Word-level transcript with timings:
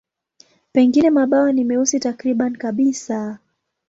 Pengine 0.71 1.09
mabawa 1.09 1.51
ni 1.51 1.63
meusi 1.63 1.99
takriban 1.99 2.55
kabisa. 2.57 3.39